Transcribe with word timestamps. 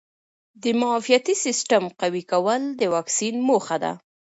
د 0.63 0.65
معافیتي 0.79 1.35
سیسټم 1.45 1.83
قوي 2.01 2.23
کول 2.31 2.61
د 2.79 2.81
واکسین 2.95 3.35
موخه 3.47 3.77
ده. 3.83 3.93